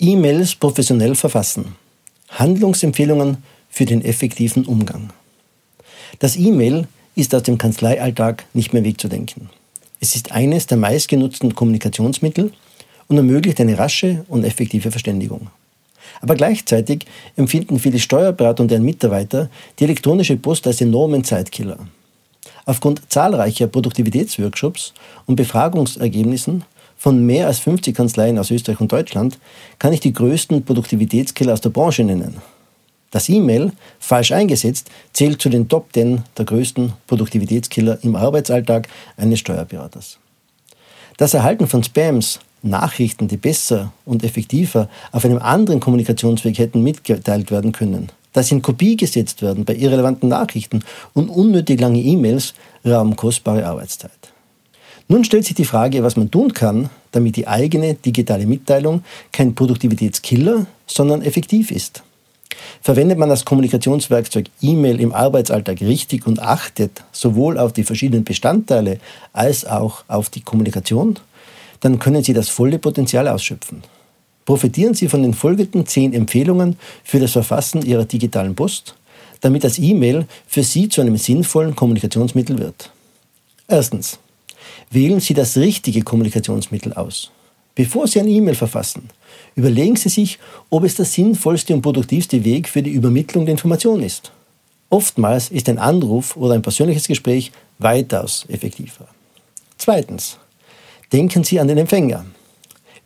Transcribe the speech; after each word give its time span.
E-Mails 0.00 0.54
professionell 0.54 1.16
verfassen. 1.16 1.74
Handlungsempfehlungen 2.28 3.38
für 3.68 3.84
den 3.84 4.04
effektiven 4.04 4.64
Umgang. 4.64 5.10
Das 6.20 6.36
E-Mail 6.36 6.86
ist 7.16 7.34
aus 7.34 7.42
dem 7.42 7.58
Kanzleialltag 7.58 8.44
nicht 8.54 8.72
mehr 8.72 8.84
wegzudenken. 8.84 9.50
Es 9.98 10.14
ist 10.14 10.30
eines 10.30 10.68
der 10.68 10.78
meistgenutzten 10.78 11.52
Kommunikationsmittel 11.52 12.52
und 13.08 13.16
ermöglicht 13.16 13.60
eine 13.60 13.76
rasche 13.76 14.24
und 14.28 14.44
effektive 14.44 14.92
Verständigung. 14.92 15.48
Aber 16.20 16.36
gleichzeitig 16.36 17.04
empfinden 17.34 17.80
viele 17.80 17.98
Steuerberater 17.98 18.62
und 18.62 18.70
deren 18.70 18.84
Mitarbeiter 18.84 19.50
die 19.80 19.84
elektronische 19.84 20.36
Post 20.36 20.68
als 20.68 20.80
enormen 20.80 21.24
Zeitkiller. 21.24 21.78
Aufgrund 22.66 23.02
zahlreicher 23.08 23.66
Produktivitätsworkshops 23.66 24.94
und 25.26 25.34
Befragungsergebnissen 25.34 26.64
von 26.98 27.24
mehr 27.24 27.46
als 27.46 27.60
50 27.60 27.96
Kanzleien 27.96 28.38
aus 28.38 28.50
Österreich 28.50 28.80
und 28.80 28.92
Deutschland 28.92 29.38
kann 29.78 29.92
ich 29.92 30.00
die 30.00 30.12
größten 30.12 30.64
Produktivitätskiller 30.64 31.54
aus 31.54 31.60
der 31.62 31.70
Branche 31.70 32.04
nennen. 32.04 32.36
Das 33.10 33.30
E-Mail, 33.30 33.72
falsch 33.98 34.32
eingesetzt, 34.32 34.90
zählt 35.14 35.40
zu 35.40 35.48
den 35.48 35.68
Top 35.68 35.88
10 35.94 36.24
der 36.36 36.44
größten 36.44 36.92
Produktivitätskiller 37.06 37.98
im 38.02 38.16
Arbeitsalltag 38.16 38.88
eines 39.16 39.38
Steuerberaters. 39.38 40.18
Das 41.16 41.32
Erhalten 41.32 41.66
von 41.66 41.82
Spams, 41.82 42.40
Nachrichten, 42.62 43.28
die 43.28 43.38
besser 43.38 43.92
und 44.04 44.24
effektiver 44.24 44.90
auf 45.12 45.24
einem 45.24 45.38
anderen 45.38 45.80
Kommunikationsweg 45.80 46.58
hätten 46.58 46.82
mitgeteilt 46.82 47.50
werden 47.50 47.72
können, 47.72 48.10
dass 48.32 48.52
in 48.52 48.60
Kopie 48.60 48.96
gesetzt 48.96 49.40
werden 49.40 49.64
bei 49.64 49.74
irrelevanten 49.74 50.28
Nachrichten 50.28 50.84
und 51.14 51.30
unnötig 51.30 51.80
lange 51.80 52.00
E-Mails, 52.00 52.54
rauben 52.84 53.16
kostbare 53.16 53.64
Arbeitszeit. 53.64 54.10
Nun 55.08 55.24
stellt 55.24 55.46
sich 55.46 55.54
die 55.54 55.64
Frage, 55.64 56.02
was 56.02 56.16
man 56.16 56.30
tun 56.30 56.52
kann, 56.52 56.90
damit 57.12 57.36
die 57.36 57.48
eigene 57.48 57.94
digitale 57.94 58.46
Mitteilung 58.46 59.02
kein 59.32 59.54
Produktivitätskiller, 59.54 60.66
sondern 60.86 61.22
effektiv 61.22 61.70
ist. 61.70 62.02
Verwendet 62.82 63.18
man 63.18 63.30
das 63.30 63.44
Kommunikationswerkzeug 63.44 64.46
E-Mail 64.60 65.00
im 65.00 65.12
Arbeitsalltag 65.12 65.80
richtig 65.80 66.26
und 66.26 66.40
achtet 66.40 67.02
sowohl 67.12 67.58
auf 67.58 67.72
die 67.72 67.84
verschiedenen 67.84 68.24
Bestandteile 68.24 68.98
als 69.32 69.64
auch 69.64 70.04
auf 70.08 70.28
die 70.28 70.42
Kommunikation, 70.42 71.18
dann 71.80 71.98
können 71.98 72.22
Sie 72.22 72.34
das 72.34 72.50
volle 72.50 72.78
Potenzial 72.78 73.28
ausschöpfen. 73.28 73.82
Profitieren 74.44 74.94
Sie 74.94 75.08
von 75.08 75.22
den 75.22 75.34
folgenden 75.34 75.86
zehn 75.86 76.12
Empfehlungen 76.12 76.76
für 77.04 77.20
das 77.20 77.32
Verfassen 77.32 77.82
Ihrer 77.82 78.04
digitalen 78.04 78.54
Post, 78.54 78.94
damit 79.40 79.64
das 79.64 79.78
E-Mail 79.78 80.26
für 80.46 80.62
Sie 80.62 80.88
zu 80.88 81.00
einem 81.00 81.16
sinnvollen 81.16 81.74
Kommunikationsmittel 81.74 82.58
wird. 82.58 82.90
Erstens. 83.68 84.18
Wählen 84.90 85.20
Sie 85.20 85.34
das 85.34 85.56
richtige 85.56 86.02
Kommunikationsmittel 86.02 86.94
aus. 86.94 87.30
Bevor 87.74 88.08
Sie 88.08 88.18
ein 88.18 88.28
E-Mail 88.28 88.54
verfassen, 88.54 89.08
überlegen 89.54 89.96
Sie 89.96 90.08
sich, 90.08 90.38
ob 90.70 90.84
es 90.84 90.96
der 90.96 91.04
sinnvollste 91.04 91.74
und 91.74 91.82
produktivste 91.82 92.44
Weg 92.44 92.68
für 92.68 92.82
die 92.82 92.90
Übermittlung 92.90 93.46
der 93.46 93.52
Information 93.52 94.02
ist. 94.02 94.32
Oftmals 94.90 95.50
ist 95.50 95.68
ein 95.68 95.78
Anruf 95.78 96.36
oder 96.36 96.54
ein 96.54 96.62
persönliches 96.62 97.06
Gespräch 97.06 97.52
weitaus 97.78 98.46
effektiver. 98.48 99.06
Zweitens. 99.76 100.38
Denken 101.12 101.44
Sie 101.44 101.58
an 101.60 101.68
den 101.68 101.78
Empfänger. 101.78 102.26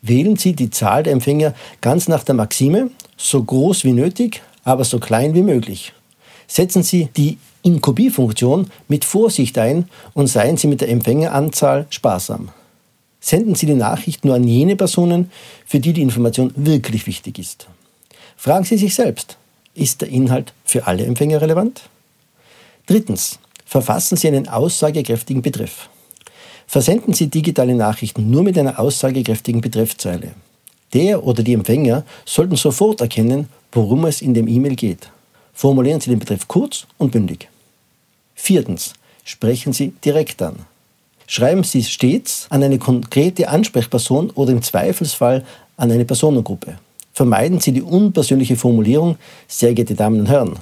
Wählen 0.00 0.36
Sie 0.36 0.54
die 0.54 0.70
Zahl 0.70 1.04
der 1.04 1.12
Empfänger 1.12 1.54
ganz 1.80 2.08
nach 2.08 2.24
der 2.24 2.34
Maxime, 2.34 2.90
so 3.16 3.42
groß 3.42 3.84
wie 3.84 3.92
nötig, 3.92 4.42
aber 4.64 4.84
so 4.84 4.98
klein 4.98 5.34
wie 5.34 5.42
möglich. 5.42 5.92
Setzen 6.46 6.82
Sie 6.82 7.08
die 7.16 7.38
Inkopie-Funktion 7.62 8.70
mit 8.88 9.04
Vorsicht 9.04 9.56
ein 9.58 9.88
und 10.14 10.26
seien 10.26 10.56
Sie 10.56 10.66
mit 10.66 10.80
der 10.80 10.88
Empfängeranzahl 10.88 11.86
sparsam. 11.90 12.48
Senden 13.20 13.54
Sie 13.54 13.66
die 13.66 13.74
Nachricht 13.74 14.24
nur 14.24 14.34
an 14.34 14.44
jene 14.44 14.74
Personen, 14.74 15.30
für 15.64 15.78
die 15.78 15.92
die 15.92 16.02
Information 16.02 16.52
wirklich 16.56 17.06
wichtig 17.06 17.38
ist. 17.38 17.68
Fragen 18.36 18.64
Sie 18.64 18.76
sich 18.76 18.94
selbst, 18.94 19.36
ist 19.74 20.00
der 20.00 20.08
Inhalt 20.08 20.52
für 20.64 20.86
alle 20.86 21.04
Empfänger 21.06 21.40
relevant? 21.40 21.82
Drittens, 22.86 23.38
verfassen 23.64 24.16
Sie 24.16 24.26
einen 24.26 24.48
aussagekräftigen 24.48 25.40
Betreff. 25.40 25.88
Versenden 26.66 27.14
Sie 27.14 27.28
digitale 27.28 27.74
Nachrichten 27.74 28.28
nur 28.30 28.42
mit 28.42 28.58
einer 28.58 28.80
aussagekräftigen 28.80 29.60
Betreffzeile. 29.60 30.32
Der 30.92 31.24
oder 31.24 31.42
die 31.42 31.54
Empfänger 31.54 32.04
sollten 32.24 32.56
sofort 32.56 33.00
erkennen, 33.00 33.48
worum 33.70 34.04
es 34.04 34.20
in 34.20 34.34
dem 34.34 34.48
E-Mail 34.48 34.74
geht. 34.74 35.10
Formulieren 35.52 36.00
Sie 36.00 36.10
den 36.10 36.18
Betreff 36.18 36.48
kurz 36.48 36.86
und 36.98 37.12
bündig. 37.12 37.48
Viertens. 38.34 38.94
Sprechen 39.24 39.72
Sie 39.72 39.92
direkt 40.04 40.42
an. 40.42 40.56
Schreiben 41.28 41.62
Sie 41.62 41.84
stets 41.84 42.46
an 42.50 42.62
eine 42.62 42.78
konkrete 42.78 43.48
Ansprechperson 43.48 44.30
oder 44.30 44.50
im 44.52 44.62
Zweifelsfall 44.62 45.44
an 45.76 45.92
eine 45.92 46.04
Personengruppe. 46.04 46.78
Vermeiden 47.12 47.60
Sie 47.60 47.72
die 47.72 47.82
unpersönliche 47.82 48.56
Formulierung, 48.56 49.16
sehr 49.46 49.74
geehrte 49.74 49.94
Damen 49.94 50.20
und 50.20 50.28
Herren. 50.28 50.58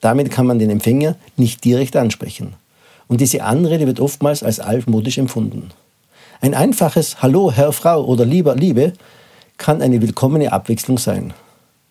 Damit 0.00 0.30
kann 0.30 0.46
man 0.46 0.58
den 0.58 0.70
Empfänger 0.70 1.16
nicht 1.36 1.62
direkt 1.64 1.94
ansprechen. 1.96 2.54
Und 3.06 3.20
diese 3.20 3.42
Anrede 3.42 3.86
wird 3.86 4.00
oftmals 4.00 4.42
als 4.42 4.60
altmodisch 4.60 5.18
empfunden. 5.18 5.70
Ein 6.40 6.54
einfaches 6.54 7.22
Hallo, 7.22 7.52
Herr, 7.52 7.72
Frau 7.72 8.04
oder 8.04 8.24
Lieber, 8.24 8.54
Liebe 8.54 8.94
kann 9.58 9.82
eine 9.82 10.00
willkommene 10.00 10.52
Abwechslung 10.52 10.96
sein. 10.96 11.34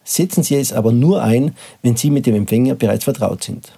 Setzen 0.10 0.42
Sie 0.42 0.56
es 0.56 0.74
aber 0.74 0.92
nur 0.92 1.22
ein, 1.22 1.56
wenn 1.84 1.96
Sie 1.96 2.10
mit 2.10 2.26
dem 2.26 2.34
Empfänger 2.34 2.74
bereits 2.74 3.04
vertraut 3.04 3.44
sind. 3.44 3.72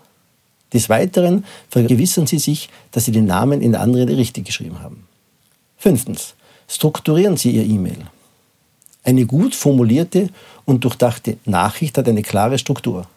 Des 0.71 0.87
Weiteren 0.87 1.43
vergewissern 1.69 2.25
Sie 2.25 2.39
sich, 2.39 2.69
dass 2.91 3.03
Sie 3.03 3.11
den 3.11 3.25
Namen 3.25 3.61
in 3.61 3.73
der 3.73 3.81
Anrede 3.81 4.15
richtig 4.15 4.45
geschrieben 4.45 4.79
haben. 4.79 5.03
Fünftens. 5.75 6.35
Strukturieren 6.69 7.35
Sie 7.35 7.51
Ihr 7.51 7.65
E-Mail. 7.65 7.97
Eine 9.03 9.25
gut 9.25 9.53
formulierte 9.55 10.29
und 10.63 10.85
durchdachte 10.85 11.35
Nachricht 11.43 11.97
hat 11.97 12.07
eine 12.07 12.21
klare 12.21 12.57
Struktur. 12.57 13.07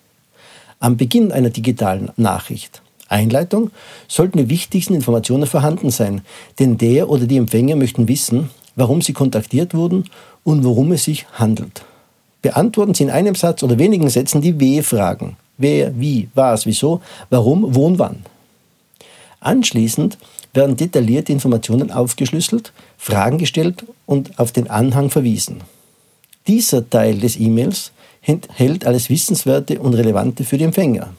Am 0.80 0.96
Beginn 0.96 1.30
einer 1.30 1.50
digitalen 1.50 2.10
Nachricht, 2.16 2.82
Einleitung, 3.06 3.70
sollten 4.08 4.38
die 4.38 4.48
wichtigsten 4.48 4.94
Informationen 4.94 5.46
vorhanden 5.46 5.90
sein, 5.90 6.22
denn 6.58 6.78
der 6.78 7.08
oder 7.08 7.26
die 7.26 7.36
Empfänger 7.36 7.76
möchten 7.76 8.08
wissen, 8.08 8.50
warum 8.74 9.02
sie 9.02 9.12
kontaktiert 9.12 9.72
wurden 9.72 10.10
und 10.42 10.64
worum 10.64 10.90
es 10.90 11.04
sich 11.04 11.26
handelt. 11.34 11.84
Beantworten 12.44 12.92
Sie 12.92 13.04
in 13.04 13.10
einem 13.10 13.34
Satz 13.34 13.62
oder 13.62 13.78
wenigen 13.78 14.10
Sätzen 14.10 14.42
die 14.42 14.60
W-Fragen. 14.60 15.36
Wer, 15.56 15.98
wie, 15.98 16.28
was, 16.34 16.66
wieso, 16.66 17.00
warum, 17.30 17.74
wo 17.74 17.86
und 17.86 17.98
wann. 17.98 18.26
Anschließend 19.40 20.18
werden 20.52 20.76
detaillierte 20.76 21.32
Informationen 21.32 21.90
aufgeschlüsselt, 21.90 22.74
Fragen 22.98 23.38
gestellt 23.38 23.86
und 24.04 24.38
auf 24.38 24.52
den 24.52 24.68
Anhang 24.68 25.08
verwiesen. 25.08 25.62
Dieser 26.46 26.86
Teil 26.90 27.18
des 27.18 27.40
E-Mails 27.40 27.92
enthält 28.20 28.84
alles 28.84 29.08
Wissenswerte 29.08 29.78
und 29.78 29.94
Relevante 29.94 30.44
für 30.44 30.58
die 30.58 30.64
Empfänger. 30.64 31.14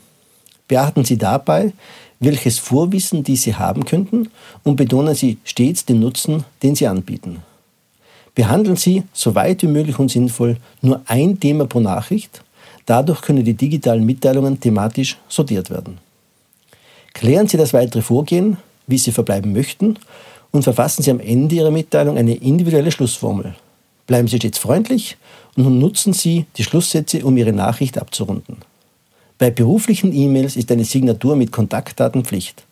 Beachten 0.68 1.06
Sie 1.06 1.18
dabei, 1.18 1.74
welches 2.20 2.60
Vorwissen 2.60 3.24
diese 3.24 3.58
haben 3.58 3.86
könnten 3.86 4.30
und 4.64 4.76
betonen 4.76 5.16
Sie 5.16 5.40
stets 5.44 5.86
den 5.86 6.02
Nutzen, 6.02 6.44
den 6.62 6.76
Sie 6.76 6.86
anbieten. 6.86 7.42
Behandeln 8.36 8.76
Sie, 8.76 9.04
so 9.14 9.34
weit 9.34 9.64
wie 9.64 9.68
möglich 9.68 9.98
und 9.98 10.12
sinnvoll, 10.12 10.58
nur 10.82 11.02
ein 11.08 11.40
Thema 11.40 11.66
pro 11.66 11.80
Nachricht 11.80 12.42
Dadurch 12.86 13.22
können 13.22 13.44
die 13.44 13.56
digitalen 13.56 14.06
Mitteilungen 14.06 14.60
thematisch 14.60 15.18
sortiert 15.28 15.70
werden. 15.70 15.98
Klären 17.14 17.48
Sie 17.48 17.58
das 17.58 17.74
weitere 17.74 18.02
Vorgehen, 18.02 18.58
wie 18.88 18.98
Sie 18.98 19.12
verbleiben 19.12 19.54
möchten, 19.54 19.98
und 20.52 20.64
verfassen 20.64 21.02
Sie 21.02 21.12
am 21.12 21.20
Ende 21.20 21.56
Ihrer 21.56 21.72
Mitteilung 21.72 22.18
eine 22.18 22.36
individuelle 22.36 22.92
Schlussformel. 22.92 23.56
Bleiben 24.08 24.28
Sie 24.28 24.38
stets 24.38 24.58
freundlich 24.58 25.18
und 25.58 25.80
nutzen 25.80 26.14
Sie 26.14 26.46
die 26.58 26.64
Schlusssätze, 26.64 27.26
um 27.26 27.36
Ihre 27.38 27.52
Nachricht 27.52 27.98
abzurunden. 27.98 28.58
Bei 29.38 29.50
beruflichen 29.50 30.14
E-Mails 30.14 30.56
ist 30.56 30.72
eine 30.72 30.86
Signatur 30.86 31.36
mit 31.36 31.52
Kontaktdaten 31.52 32.24
Pflicht. 32.24 32.64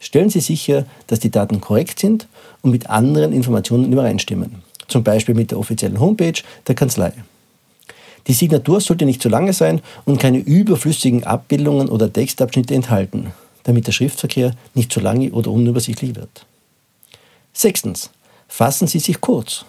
Stellen 0.00 0.30
Sie 0.30 0.40
sicher, 0.40 0.86
dass 1.06 1.20
die 1.20 1.30
Daten 1.30 1.60
korrekt 1.60 1.98
sind 2.00 2.26
und 2.62 2.70
mit 2.70 2.88
anderen 2.88 3.32
Informationen 3.32 3.92
übereinstimmen, 3.92 4.62
zum 4.88 5.04
Beispiel 5.04 5.34
mit 5.34 5.50
der 5.50 5.58
offiziellen 5.58 6.00
Homepage 6.00 6.40
der 6.66 6.74
Kanzlei. 6.74 7.12
Die 8.26 8.34
Signatur 8.34 8.80
sollte 8.80 9.06
nicht 9.06 9.22
zu 9.22 9.28
lange 9.28 9.52
sein 9.52 9.80
und 10.04 10.20
keine 10.20 10.38
überflüssigen 10.38 11.24
Abbildungen 11.24 11.88
oder 11.88 12.12
Textabschnitte 12.12 12.74
enthalten, 12.74 13.32
damit 13.62 13.86
der 13.86 13.92
Schriftverkehr 13.92 14.54
nicht 14.74 14.92
zu 14.92 15.00
lange 15.00 15.30
oder 15.30 15.50
unübersichtlich 15.50 16.14
wird. 16.14 16.44
Sechstens. 17.52 18.10
Fassen 18.48 18.86
Sie 18.86 18.98
sich 18.98 19.20
kurz. 19.20 19.64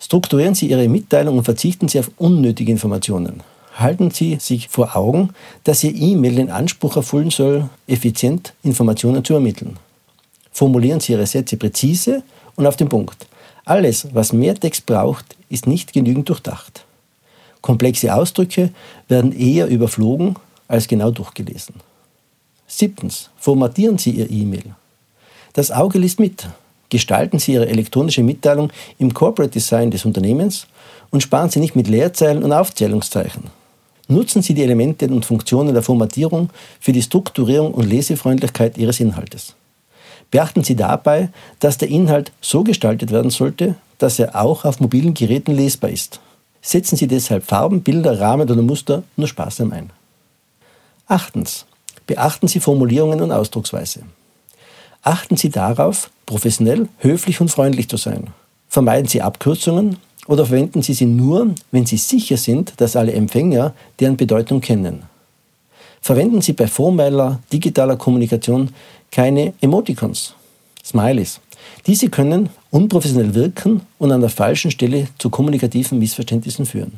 Strukturieren 0.00 0.54
Sie 0.54 0.68
Ihre 0.68 0.88
Mitteilung 0.88 1.38
und 1.38 1.44
verzichten 1.44 1.88
Sie 1.88 1.98
auf 1.98 2.10
unnötige 2.16 2.72
Informationen. 2.72 3.42
Halten 3.76 4.10
Sie 4.10 4.36
sich 4.40 4.68
vor 4.68 4.96
Augen, 4.96 5.30
dass 5.64 5.84
Ihr 5.84 5.94
E-Mail 5.94 6.36
den 6.36 6.50
Anspruch 6.50 6.96
erfüllen 6.96 7.30
soll, 7.30 7.68
effizient 7.86 8.54
Informationen 8.62 9.24
zu 9.24 9.34
ermitteln. 9.34 9.78
Formulieren 10.52 11.00
Sie 11.00 11.12
Ihre 11.12 11.26
Sätze 11.26 11.56
präzise 11.56 12.22
und 12.56 12.66
auf 12.66 12.76
den 12.76 12.88
Punkt. 12.88 13.26
Alles, 13.66 14.06
was 14.14 14.32
mehr 14.32 14.54
Text 14.54 14.86
braucht, 14.86 15.36
ist 15.48 15.66
nicht 15.66 15.92
genügend 15.92 16.28
durchdacht. 16.28 16.84
Komplexe 17.62 18.14
Ausdrücke 18.14 18.70
werden 19.08 19.36
eher 19.36 19.66
überflogen 19.66 20.36
als 20.68 20.86
genau 20.86 21.10
durchgelesen. 21.10 21.74
Siebtens. 22.68 23.28
Formatieren 23.36 23.98
Sie 23.98 24.10
Ihr 24.10 24.30
E-Mail. 24.30 24.76
Das 25.52 25.72
Auge 25.72 25.98
liest 25.98 26.20
mit. 26.20 26.46
Gestalten 26.90 27.40
Sie 27.40 27.54
Ihre 27.54 27.68
elektronische 27.68 28.22
Mitteilung 28.22 28.70
im 28.98 29.12
Corporate 29.12 29.52
Design 29.52 29.90
des 29.90 30.04
Unternehmens 30.04 30.68
und 31.10 31.24
sparen 31.24 31.50
Sie 31.50 31.58
nicht 31.58 31.74
mit 31.74 31.88
Leerzeilen 31.88 32.44
und 32.44 32.52
Aufzählungszeichen. 32.52 33.50
Nutzen 34.06 34.42
Sie 34.42 34.54
die 34.54 34.62
Elemente 34.62 35.08
und 35.08 35.26
Funktionen 35.26 35.74
der 35.74 35.82
Formatierung 35.82 36.50
für 36.78 36.92
die 36.92 37.02
Strukturierung 37.02 37.74
und 37.74 37.90
Lesefreundlichkeit 37.90 38.78
Ihres 38.78 39.00
Inhaltes. 39.00 39.56
Beachten 40.30 40.64
Sie 40.64 40.76
dabei, 40.76 41.30
dass 41.60 41.78
der 41.78 41.88
Inhalt 41.88 42.32
so 42.40 42.64
gestaltet 42.64 43.10
werden 43.10 43.30
sollte, 43.30 43.76
dass 43.98 44.18
er 44.18 44.40
auch 44.40 44.64
auf 44.64 44.80
mobilen 44.80 45.14
Geräten 45.14 45.54
lesbar 45.54 45.90
ist. 45.90 46.20
Setzen 46.60 46.96
Sie 46.96 47.06
deshalb 47.06 47.44
Farben, 47.44 47.82
Bilder, 47.82 48.20
Rahmen 48.20 48.50
oder 48.50 48.60
Muster 48.62 49.02
nur 49.16 49.28
sparsam 49.28 49.72
ein. 49.72 49.90
Achtens. 51.06 51.66
Beachten 52.06 52.48
Sie 52.48 52.60
Formulierungen 52.60 53.20
und 53.20 53.32
Ausdrucksweise. 53.32 54.02
Achten 55.02 55.36
Sie 55.36 55.50
darauf, 55.50 56.10
professionell, 56.24 56.88
höflich 56.98 57.40
und 57.40 57.48
freundlich 57.48 57.88
zu 57.88 57.96
sein. 57.96 58.28
Vermeiden 58.68 59.08
Sie 59.08 59.22
Abkürzungen 59.22 59.98
oder 60.26 60.46
verwenden 60.46 60.82
Sie 60.82 60.94
sie 60.94 61.06
nur, 61.06 61.54
wenn 61.70 61.86
Sie 61.86 61.96
sicher 61.96 62.36
sind, 62.36 62.74
dass 62.78 62.96
alle 62.96 63.12
Empfänger 63.12 63.74
deren 64.00 64.16
Bedeutung 64.16 64.60
kennen. 64.60 65.04
Verwenden 66.06 66.40
Sie 66.40 66.52
bei 66.52 66.68
formeller 66.68 67.40
digitaler 67.52 67.96
Kommunikation 67.96 68.70
keine 69.10 69.54
Emoticons, 69.60 70.34
Smileys. 70.84 71.40
Diese 71.84 72.08
können 72.10 72.48
unprofessionell 72.70 73.34
wirken 73.34 73.80
und 73.98 74.12
an 74.12 74.20
der 74.20 74.30
falschen 74.30 74.70
Stelle 74.70 75.08
zu 75.18 75.30
kommunikativen 75.30 75.98
Missverständnissen 75.98 76.64
führen. 76.64 76.92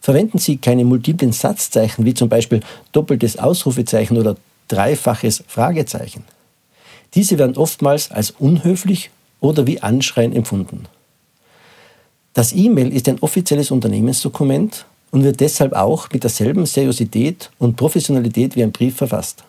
Verwenden 0.00 0.38
Sie 0.38 0.56
keine 0.56 0.86
multiplen 0.86 1.32
Satzzeichen 1.32 2.06
wie 2.06 2.14
zum 2.14 2.30
Beispiel 2.30 2.60
doppeltes 2.92 3.38
Ausrufezeichen 3.38 4.16
oder 4.16 4.36
dreifaches 4.68 5.44
Fragezeichen. 5.46 6.24
Diese 7.12 7.36
werden 7.36 7.58
oftmals 7.58 8.10
als 8.10 8.30
unhöflich 8.30 9.10
oder 9.40 9.66
wie 9.66 9.82
Anschreien 9.82 10.32
empfunden. 10.32 10.86
Das 12.32 12.54
E-Mail 12.54 12.94
ist 12.94 13.10
ein 13.10 13.18
offizielles 13.18 13.70
Unternehmensdokument 13.70 14.86
und 15.16 15.24
wird 15.24 15.40
deshalb 15.40 15.72
auch 15.72 16.10
mit 16.12 16.24
derselben 16.24 16.66
Seriosität 16.66 17.50
und 17.58 17.76
Professionalität 17.76 18.54
wie 18.54 18.62
ein 18.62 18.70
Brief 18.70 18.96
verfasst. 18.96 19.44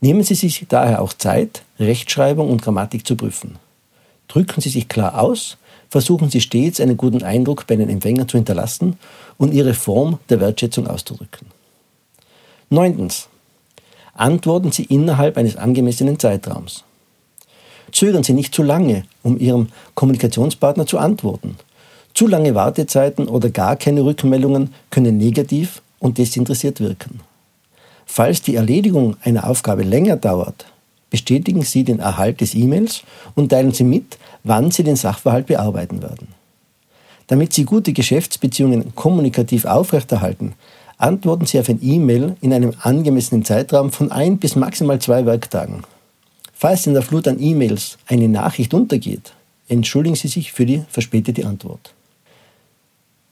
Nehmen 0.00 0.22
Sie 0.22 0.36
sich 0.36 0.66
daher 0.68 1.02
auch 1.02 1.12
Zeit, 1.12 1.64
Rechtschreibung 1.80 2.48
und 2.48 2.62
Grammatik 2.62 3.04
zu 3.04 3.16
prüfen. 3.16 3.56
Drücken 4.28 4.60
Sie 4.60 4.68
sich 4.68 4.88
klar 4.88 5.20
aus, 5.20 5.56
versuchen 5.90 6.30
Sie 6.30 6.40
stets 6.40 6.80
einen 6.80 6.96
guten 6.96 7.24
Eindruck 7.24 7.66
bei 7.66 7.74
den 7.74 7.88
Empfängern 7.88 8.28
zu 8.28 8.38
hinterlassen 8.38 9.00
und 9.36 9.52
Ihre 9.52 9.74
Form 9.74 10.20
der 10.28 10.38
Wertschätzung 10.38 10.86
auszudrücken. 10.86 11.48
Neuntens. 12.70 13.26
Antworten 14.14 14.70
Sie 14.70 14.84
innerhalb 14.84 15.38
eines 15.38 15.56
angemessenen 15.56 16.20
Zeitraums. 16.20 16.84
Zögern 17.90 18.22
Sie 18.22 18.32
nicht 18.32 18.54
zu 18.54 18.62
lange, 18.62 19.06
um 19.24 19.40
Ihrem 19.40 19.70
Kommunikationspartner 19.96 20.86
zu 20.86 20.98
antworten. 20.98 21.56
Zu 22.18 22.26
lange 22.26 22.56
Wartezeiten 22.56 23.28
oder 23.28 23.48
gar 23.48 23.76
keine 23.76 24.04
Rückmeldungen 24.04 24.74
können 24.90 25.18
negativ 25.18 25.80
und 26.00 26.18
desinteressiert 26.18 26.80
wirken. 26.80 27.20
Falls 28.06 28.42
die 28.42 28.56
Erledigung 28.56 29.16
einer 29.22 29.48
Aufgabe 29.48 29.84
länger 29.84 30.16
dauert, 30.16 30.66
bestätigen 31.10 31.62
Sie 31.62 31.84
den 31.84 32.00
Erhalt 32.00 32.40
des 32.40 32.56
E-Mails 32.56 33.04
und 33.36 33.50
teilen 33.50 33.70
Sie 33.70 33.84
mit, 33.84 34.18
wann 34.42 34.72
Sie 34.72 34.82
den 34.82 34.96
Sachverhalt 34.96 35.46
bearbeiten 35.46 36.02
werden. 36.02 36.34
Damit 37.28 37.52
Sie 37.52 37.62
gute 37.62 37.92
Geschäftsbeziehungen 37.92 38.96
kommunikativ 38.96 39.64
aufrechterhalten, 39.64 40.54
antworten 40.96 41.46
Sie 41.46 41.60
auf 41.60 41.68
ein 41.68 41.78
E-Mail 41.80 42.34
in 42.40 42.52
einem 42.52 42.72
angemessenen 42.80 43.44
Zeitraum 43.44 43.92
von 43.92 44.10
ein 44.10 44.38
bis 44.38 44.56
maximal 44.56 44.98
zwei 44.98 45.24
Werktagen. 45.24 45.84
Falls 46.52 46.84
in 46.88 46.94
der 46.94 47.02
Flut 47.02 47.28
an 47.28 47.40
E-Mails 47.40 47.96
eine 48.08 48.28
Nachricht 48.28 48.74
untergeht, 48.74 49.34
entschuldigen 49.68 50.16
Sie 50.16 50.26
sich 50.26 50.50
für 50.50 50.66
die 50.66 50.82
verspätete 50.88 51.46
Antwort. 51.46 51.92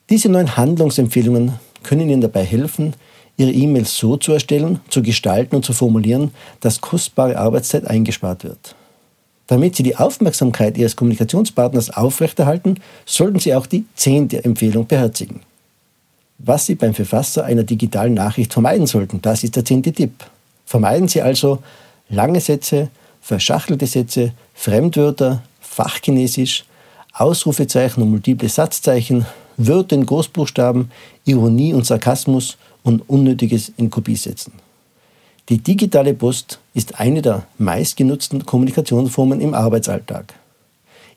Diese 0.08 0.28
neuen 0.28 0.56
Handlungsempfehlungen 0.56 1.54
können 1.82 2.08
Ihnen 2.08 2.20
dabei 2.20 2.44
helfen, 2.44 2.94
Ihre 3.36 3.50
E-Mails 3.50 3.96
so 3.96 4.16
zu 4.16 4.32
erstellen, 4.32 4.80
zu 4.88 5.02
gestalten 5.02 5.56
und 5.56 5.64
zu 5.64 5.72
formulieren, 5.72 6.32
dass 6.60 6.80
kostbare 6.80 7.36
Arbeitszeit 7.36 7.86
eingespart 7.86 8.44
wird. 8.44 8.76
Damit 9.48 9.76
Sie 9.76 9.82
die 9.82 9.96
Aufmerksamkeit 9.96 10.78
Ihres 10.78 10.96
Kommunikationspartners 10.96 11.90
aufrechterhalten, 11.90 12.80
sollten 13.04 13.40
Sie 13.40 13.54
auch 13.54 13.66
die 13.66 13.84
zehnte 13.94 14.44
Empfehlung 14.44 14.86
beherzigen. 14.86 15.40
Was 16.38 16.66
Sie 16.66 16.76
beim 16.76 16.94
Verfasser 16.94 17.44
einer 17.44 17.64
digitalen 17.64 18.14
Nachricht 18.14 18.52
vermeiden 18.52 18.86
sollten, 18.86 19.20
das 19.22 19.42
ist 19.42 19.56
der 19.56 19.64
zehnte 19.64 19.92
Tipp. 19.92 20.24
Vermeiden 20.64 21.08
Sie 21.08 21.20
also 21.20 21.58
lange 22.08 22.40
Sätze, 22.40 22.90
verschachtelte 23.20 23.86
Sätze, 23.86 24.32
Fremdwörter, 24.54 25.42
Fachchinesisch, 25.60 26.64
Ausrufezeichen 27.12 28.02
und 28.02 28.10
multiple 28.10 28.48
Satzzeichen, 28.48 29.26
Wörter 29.56 29.96
in 29.96 30.06
Großbuchstaben, 30.06 30.90
Ironie 31.24 31.72
und 31.72 31.86
Sarkasmus 31.86 32.56
und 32.82 33.08
Unnötiges 33.08 33.72
in 33.76 33.90
Kopie 33.90 34.16
setzen. 34.16 34.52
Die 35.48 35.58
digitale 35.58 36.12
Post 36.14 36.58
ist 36.74 36.98
eine 36.98 37.22
der 37.22 37.46
meistgenutzten 37.58 38.44
Kommunikationsformen 38.44 39.40
im 39.40 39.54
Arbeitsalltag. 39.54 40.34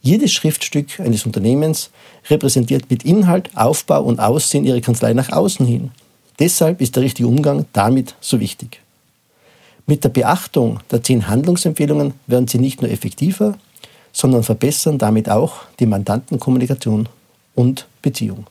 Jedes 0.01 0.31
Schriftstück 0.31 0.99
eines 0.99 1.25
Unternehmens 1.25 1.89
repräsentiert 2.29 2.89
mit 2.89 3.03
Inhalt, 3.03 3.49
Aufbau 3.55 4.03
und 4.03 4.19
Aussehen 4.19 4.65
ihre 4.65 4.81
Kanzlei 4.81 5.13
nach 5.13 5.31
außen 5.31 5.65
hin. 5.65 5.91
Deshalb 6.39 6.79
ist 6.79 6.95
der 6.95 7.03
richtige 7.03 7.27
Umgang 7.27 7.65
damit 7.73 8.15
so 8.21 8.39
wichtig. 8.39 8.79
Mit 9.87 10.03
der 10.03 10.09
Beachtung 10.09 10.79
der 10.91 11.03
zehn 11.03 11.27
Handlungsempfehlungen 11.27 12.13
werden 12.27 12.47
Sie 12.47 12.59
nicht 12.59 12.81
nur 12.81 12.91
effektiver, 12.91 13.57
sondern 14.13 14.43
verbessern 14.43 14.99
damit 14.99 15.29
auch 15.29 15.55
die 15.79 15.85
Mandantenkommunikation 15.85 17.09
und 17.59 17.87
Beziehung. 18.01 18.47